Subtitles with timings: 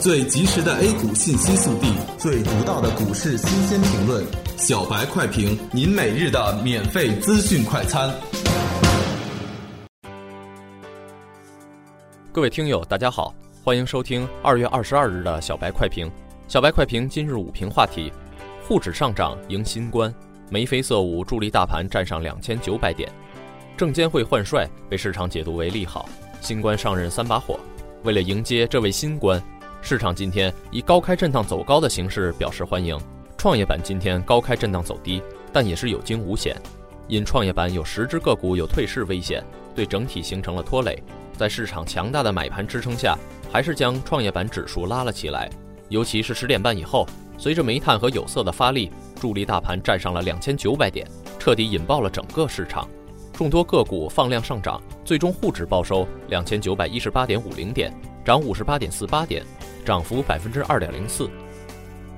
[0.00, 4.24] 最及时的 A 股信息速递，最独到的股市新鲜评论，
[4.56, 8.08] 小白快评，您每日的免费资讯快餐。
[12.30, 13.34] 各位听友，大家好，
[13.64, 16.08] 欢迎收听二月二十二日的小白快评。
[16.46, 18.12] 小白快评今日午评话题：
[18.68, 20.14] 沪指上涨迎新关，
[20.48, 23.10] 眉飞色舞助力大盘站上两千九百点。
[23.76, 26.08] 证监会换帅被市场解读为利好，
[26.40, 27.58] 新官上任三把火。
[28.04, 29.42] 为了迎接这位新官。
[29.80, 32.98] 市场今天以高开震荡走高的形式表示欢迎，
[33.36, 36.56] 创业板今天高开震荡走低，但也是有惊无险，
[37.06, 39.42] 因创业板有十只个股有退市危险，
[39.74, 41.02] 对整体形成了拖累。
[41.36, 43.16] 在市场强大的买盘支撑下，
[43.50, 45.48] 还是将创业板指数拉了起来。
[45.88, 47.06] 尤其是十点半以后，
[47.38, 51.06] 随着煤炭和有色的发力，助力大盘站上了两千九百点，
[51.38, 52.86] 彻底引爆了整个市场。
[53.32, 59.42] 众多个股放量上涨，最终沪指报收两千九百一十八点五零点，涨五十八点四八点。
[59.88, 61.30] 涨幅百分之二点零四，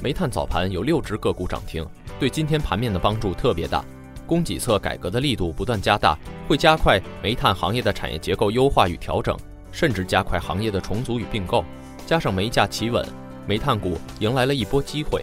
[0.00, 1.84] 煤炭早盘有六只个股涨停，
[2.16, 3.84] 对今天盘面的帮助特别大。
[4.24, 9.36] 供给侧改革的力度不断加大，会加快煤炭行业的产业结构优化与调整，
[9.72, 11.64] 甚至加快行业的重组与并购。
[12.06, 13.04] 加上煤价企稳，
[13.48, 15.20] 煤炭股迎来了一波机会。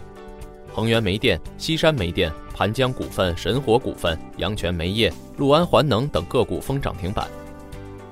[0.73, 7.25] 恒源煤电、西山煤电、盘江股份、神火股份、阳泉煤业、陆安环能等个股封涨停板，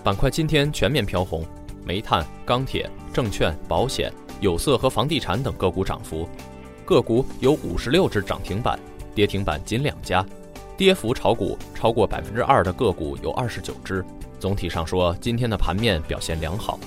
[0.06, 1.44] 板块今天全面飘红。
[1.84, 6.28] 煤炭、钢铁、证券、保险、有色和房地产等个股涨幅，
[6.84, 8.78] 个股有五十六只涨停板，
[9.16, 10.26] 跌停板仅两家，
[10.76, 14.04] 跌幅炒股超过百分之二的个股有二十九只。
[14.40, 16.80] 总体上说，今天的盘面表现良好。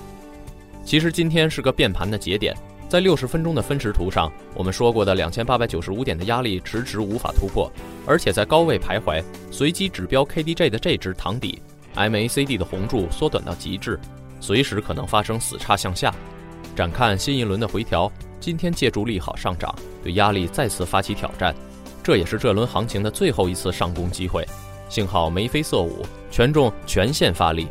[0.84, 2.52] 其实今天是个变盘的节点，
[2.88, 7.70] 在六十分钟的分时图上，我们说过的两千八百九十五点的压力迟迟无法突破，
[8.05, 9.22] 而且在高位徘徊。
[9.52, 11.62] 随机指标 KDJ 的这只躺底
[11.94, 13.98] ，MACD 的红柱缩短到极致。
[14.41, 16.12] 随时可能发生死叉向下，
[16.75, 18.11] 展看新一轮的回调。
[18.41, 21.55] 今天借助利好上涨，对压力再次发起挑战，
[22.03, 24.47] 这也是这轮行情的最后一次上攻机会。
[24.91, 27.66] 幸好眉飞色舞，权重全线发力，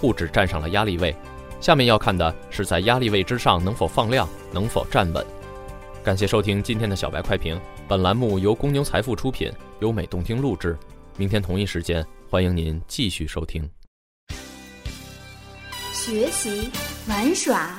[0.00, 1.14] 沪指站上了压力位。
[1.60, 5.24] 下面要看的是在压力位之上能否放量，能否站稳。
[6.02, 9.50] 感谢收听今天的小白快评，本栏目由公牛财富出品，
[9.80, 10.76] 优美动听录制。
[11.16, 13.68] 明天同一时间，欢迎您继续收听。
[15.92, 16.68] 学习
[17.08, 17.78] 玩耍